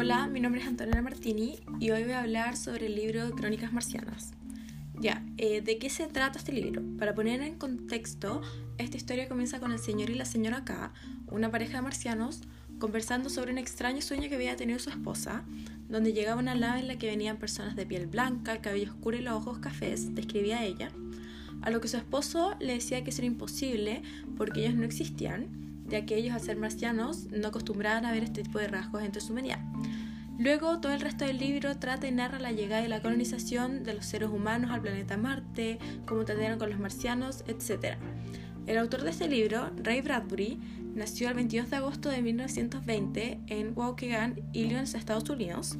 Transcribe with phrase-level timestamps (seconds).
[0.00, 3.72] Hola, mi nombre es Antonella Martini y hoy voy a hablar sobre el libro Crónicas
[3.72, 4.30] Marcianas.
[4.94, 6.84] Ya, eh, ¿de qué se trata este libro?
[7.00, 8.40] Para poner en contexto,
[8.78, 10.92] esta historia comienza con el señor y la señora K,
[11.32, 12.42] una pareja de marcianos,
[12.78, 15.42] conversando sobre un extraño sueño que había tenido su esposa,
[15.88, 19.16] donde llegaba una nave en la que venían personas de piel blanca, el cabello oscuro
[19.16, 20.92] y los ojos cafés, describía ella,
[21.60, 24.02] a lo que su esposo le decía que eso era imposible
[24.36, 28.42] porque ellos no existían, ya que ellos al ser marcianos no acostumbraban a ver este
[28.42, 29.60] tipo de rasgos entre su humanidad.
[30.38, 33.94] Luego, todo el resto del libro trata y narra la llegada y la colonización de
[33.94, 37.96] los seres humanos al planeta Marte, cómo trataron con los marcianos, etc.
[38.68, 40.60] El autor de este libro, Ray Bradbury,
[40.94, 45.76] nació el 22 de agosto de 1920 en Waukegan, Illinois, Estados Unidos,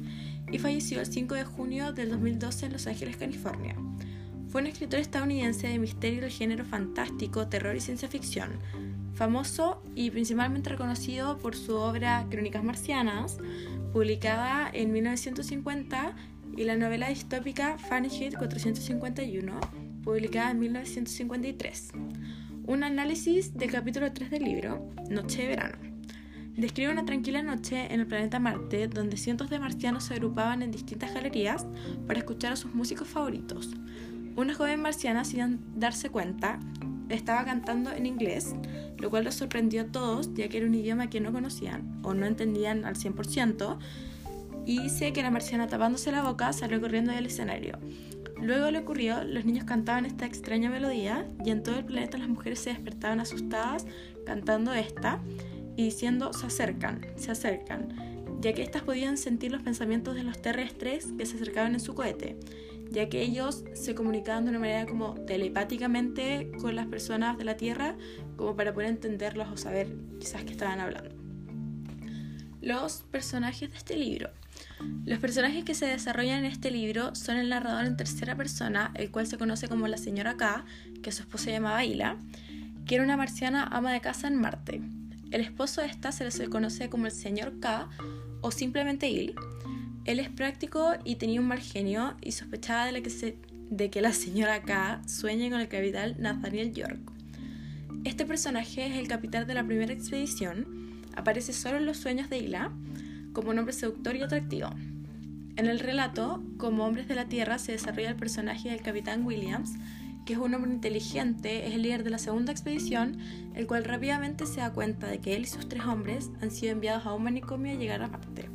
[0.51, 3.75] y falleció el 5 de junio del 2012 en Los Ángeles, California.
[4.49, 8.59] Fue un escritor estadounidense de misterio del género fantástico, terror y ciencia ficción,
[9.13, 13.37] famoso y principalmente reconocido por su obra Crónicas Marcianas,
[13.91, 16.15] publicada en 1950,
[16.57, 19.59] y la novela distópica Fahrenheit 451,
[20.03, 21.91] publicada en 1953.
[22.65, 25.77] Un análisis del capítulo 3 del libro, Noche de Verano.
[26.57, 30.71] Describe una tranquila noche en el planeta Marte donde cientos de marcianos se agrupaban en
[30.71, 31.65] distintas galerías
[32.05, 33.69] para escuchar a sus músicos favoritos.
[34.35, 36.59] Una joven marciana, sin darse cuenta,
[37.09, 38.55] estaba cantando en inglés,
[38.97, 42.13] lo cual los sorprendió a todos, ya que era un idioma que no conocían o
[42.13, 43.77] no entendían al 100%,
[44.65, 47.79] y dice que la marciana tapándose la boca salió corriendo del escenario.
[48.41, 52.29] Luego le ocurrió, los niños cantaban esta extraña melodía y en todo el planeta las
[52.29, 53.85] mujeres se despertaban asustadas
[54.25, 55.19] cantando esta
[55.75, 57.89] y diciendo se acercan, se acercan,
[58.41, 61.95] ya que éstas podían sentir los pensamientos de los terrestres que se acercaban en su
[61.95, 62.37] cohete
[62.91, 67.57] ya que ellos se comunicaban de una manera como telepáticamente con las personas de la
[67.57, 67.95] Tierra,
[68.35, 71.15] como para poder entenderlos o saber quizás que estaban hablando.
[72.61, 74.29] Los personajes de este libro.
[75.05, 79.11] Los personajes que se desarrollan en este libro son el narrador en tercera persona, el
[79.11, 80.65] cual se conoce como la señora K,
[81.01, 82.17] que su esposa llamaba Ila,
[82.85, 84.81] que era una marciana ama de casa en Marte.
[85.31, 87.87] El esposo de esta se le conoce como el señor K
[88.41, 89.35] o simplemente Il,
[90.09, 95.03] él es práctico y tenía un mal genio y sospechaba de, que, la señora K
[95.07, 96.99] sueñe con el capitán Nathaniel York.
[98.05, 102.39] Este personaje es el capitán de la primera expedición, aparece solo en los sueños de
[102.39, 102.71] Ila
[103.33, 104.71] como un hombre seductor y atractivo.
[105.57, 109.73] En el relato, como hombres de la Tierra, se desarrolla el personaje del capitán Williams,
[110.25, 113.19] que es un hombre inteligente, es el líder de la segunda expedición,
[113.53, 116.71] el cual rápidamente se da cuenta de que él y sus tres hombres han sido
[116.71, 118.48] enviados a un manicomio a llegar a Marte.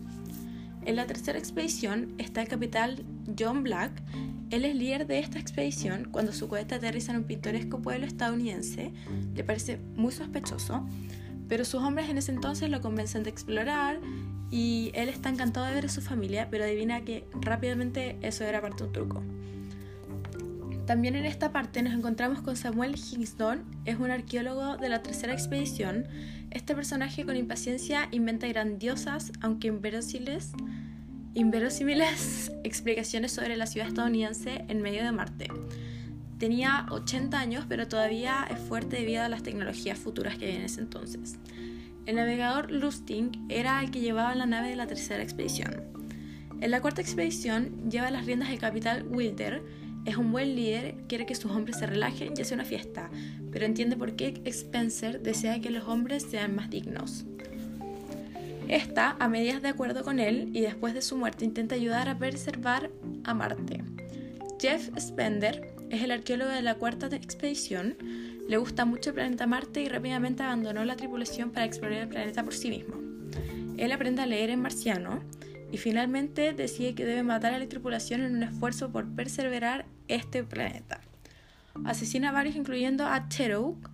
[0.84, 2.96] En la tercera expedición está el capitán
[3.38, 4.02] John Black.
[4.50, 8.92] Él es líder de esta expedición cuando su cohete aterriza en un pintoresco pueblo estadounidense.
[9.34, 10.86] Le parece muy sospechoso,
[11.48, 13.98] pero sus hombres en ese entonces lo convencen de explorar
[14.50, 18.60] y él está encantado de ver a su familia, pero adivina que rápidamente eso era
[18.60, 19.22] parte de un truco.
[20.86, 25.32] También en esta parte nos encontramos con Samuel Hingston, es un arqueólogo de la tercera
[25.32, 26.06] expedición.
[26.50, 30.52] Este personaje con impaciencia inventa grandiosas, aunque inverosímiles,
[31.32, 35.48] inverosímiles explicaciones sobre la ciudad estadounidense en medio de Marte.
[36.38, 40.64] Tenía 80 años, pero todavía es fuerte debido a las tecnologías futuras que había en
[40.66, 41.36] ese entonces.
[42.04, 45.82] El navegador Lustig era el que llevaba la nave de la tercera expedición.
[46.60, 49.62] En la cuarta expedición lleva las riendas el capitán Wilder,
[50.04, 53.10] es un buen líder, quiere que sus hombres se relajen y hace una fiesta,
[53.50, 57.24] pero entiende por qué Spencer desea que los hombres sean más dignos.
[58.68, 62.18] Está a medias de acuerdo con él y después de su muerte intenta ayudar a
[62.18, 62.90] preservar
[63.24, 63.82] a Marte.
[64.60, 67.96] Jeff Spender es el arqueólogo de la cuarta expedición,
[68.48, 72.42] le gusta mucho el planeta Marte y rápidamente abandonó la tripulación para explorar el planeta
[72.42, 72.94] por sí mismo.
[73.76, 75.20] Él aprende a leer en marciano
[75.74, 80.44] y finalmente decide que debe matar a la tripulación en un esfuerzo por perseverar este
[80.44, 81.00] planeta.
[81.84, 83.88] Asesina a varios incluyendo a Cherokee,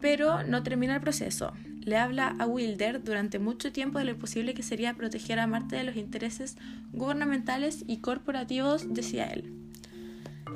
[0.00, 1.52] pero no termina el proceso.
[1.80, 5.74] Le habla a Wilder durante mucho tiempo de lo posible que sería proteger a Marte
[5.74, 6.56] de los intereses
[6.92, 9.52] gubernamentales y corporativos, decía él.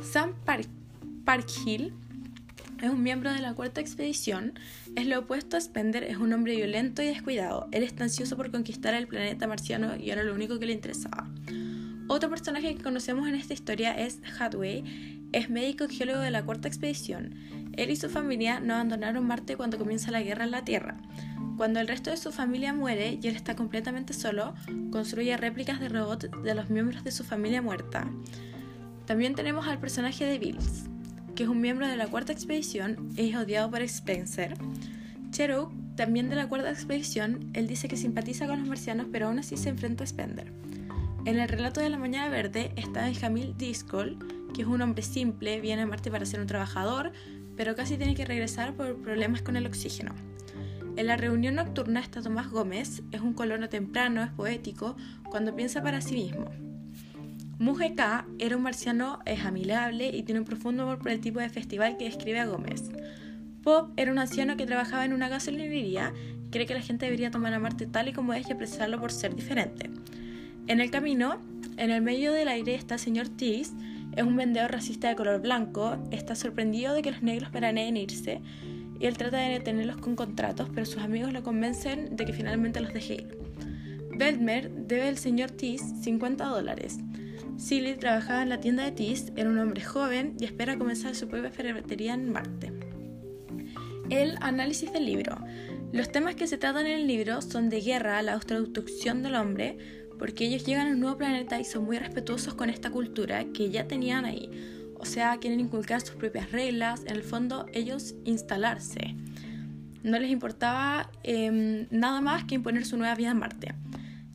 [0.04, 0.34] Sam
[1.24, 1.92] Parkhill
[2.82, 4.54] es un miembro de la cuarta expedición,
[4.96, 7.68] es lo opuesto a Spender, es un hombre violento y descuidado.
[7.72, 11.28] Él está ansioso por conquistar el planeta marciano y era lo único que le interesaba.
[12.08, 16.68] Otro personaje que conocemos en esta historia es Hathaway, es médico geólogo de la cuarta
[16.68, 17.34] expedición.
[17.76, 20.96] Él y su familia no abandonaron Marte cuando comienza la guerra en la Tierra.
[21.56, 24.54] Cuando el resto de su familia muere y él está completamente solo,
[24.90, 28.10] construye réplicas de robots de los miembros de su familia muerta.
[29.06, 30.84] También tenemos al personaje de Bills,
[31.34, 34.54] que es un miembro de la cuarta expedición, es odiado por Spencer.
[35.30, 39.38] Cherokee también de la cuarta expedición, él dice que simpatiza con los marcianos, pero aún
[39.38, 40.52] así se enfrenta a Spender.
[41.26, 44.16] En el relato de la Mañana Verde está Benjamin Discol,
[44.54, 47.12] que es un hombre simple, viene a Marte para ser un trabajador,
[47.56, 50.14] pero casi tiene que regresar por problemas con el oxígeno.
[50.96, 54.96] En la reunión nocturna está Tomás Gómez, es un colono temprano, es poético,
[55.30, 56.50] cuando piensa para sí mismo.
[57.94, 58.26] K.
[58.38, 61.98] era un marciano, es amigable y tiene un profundo amor por el tipo de festival
[61.98, 62.90] que describe a Gómez.
[63.62, 66.14] Pop era un anciano que trabajaba en una gasolinería
[66.46, 68.98] y cree que la gente debería tomar a Marte tal y como es y apreciarlo
[68.98, 69.90] por ser diferente.
[70.68, 71.36] En el camino,
[71.76, 73.74] en el medio del aire está el señor Tis,
[74.16, 78.40] es un vendedor racista de color blanco, está sorprendido de que los negros planeen irse
[78.98, 82.80] y él trata de detenerlos con contratos, pero sus amigos lo convencen de que finalmente
[82.80, 83.38] los deje ir.
[84.16, 86.98] Belmer debe al señor Tis 50 dólares.
[87.60, 91.28] Silly trabajaba en la tienda de Tis, era un hombre joven y espera comenzar su
[91.28, 92.72] propia ferretería en Marte.
[94.08, 95.36] El análisis del libro.
[95.92, 99.76] Los temas que se tratan en el libro son de guerra, la autodestrucción del hombre,
[100.18, 103.68] porque ellos llegan a un nuevo planeta y son muy respetuosos con esta cultura que
[103.68, 104.50] ya tenían ahí.
[104.98, 109.16] O sea, quieren inculcar sus propias reglas, en el fondo ellos instalarse.
[110.02, 113.74] No les importaba em, nada más que imponer su nueva vida en Marte.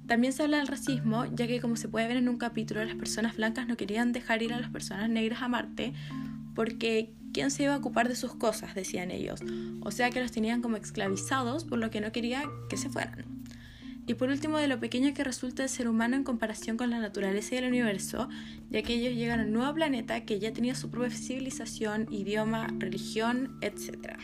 [0.08, 2.96] También se habla del racismo, ya que como se puede ver en un capítulo, las
[2.96, 5.94] personas blancas no querían dejar ir a las personas negras a Marte
[6.54, 8.74] porque ¿quién se iba a ocupar de sus cosas?
[8.76, 9.42] decían ellos.
[9.82, 13.26] O sea que los tenían como esclavizados por lo que no querían que se fueran.
[14.08, 17.00] Y por último, de lo pequeño que resulta el ser humano en comparación con la
[17.00, 18.30] naturaleza y el universo,
[18.70, 22.68] ya que ellos llegan a un nuevo planeta que ya tenía su propia civilización, idioma,
[22.78, 24.18] religión, etc.